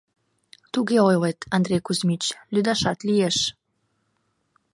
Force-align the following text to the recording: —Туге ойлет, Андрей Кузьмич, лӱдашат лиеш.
—Туге 0.73 0.97
ойлет, 1.07 1.39
Андрей 1.55 1.81
Кузьмич, 1.87 2.23
лӱдашат 2.53 2.99
лиеш. 3.07 3.37